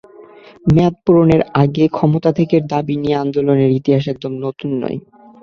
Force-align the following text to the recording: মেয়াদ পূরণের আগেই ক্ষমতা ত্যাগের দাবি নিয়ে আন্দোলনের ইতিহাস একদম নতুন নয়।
মেয়াদ 0.65 0.95
পূরণের 1.03 1.41
আগেই 1.61 1.89
ক্ষমতা 1.91 2.29
ত্যাগের 2.35 2.63
দাবি 2.71 2.95
নিয়ে 2.97 3.19
আন্দোলনের 3.23 3.71
ইতিহাস 3.79 4.03
একদম 4.07 4.33
নতুন 4.45 4.69
নয়। 4.81 4.97